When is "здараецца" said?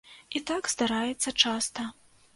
0.73-1.35